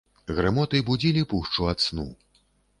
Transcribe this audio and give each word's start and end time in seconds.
Грымоты 0.37 0.81
будзілі 0.87 1.25
пушчу 1.35 1.71
ад 1.77 1.87
сну. 1.87 2.09